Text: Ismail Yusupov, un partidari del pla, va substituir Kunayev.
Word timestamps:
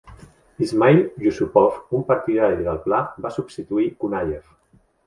Ismail 0.67 1.01
Yusupov, 1.25 1.77
un 1.99 2.07
partidari 2.09 2.67
del 2.71 2.83
pla, 2.89 3.05
va 3.27 3.35
substituir 3.39 3.89
Kunayev. 4.03 4.55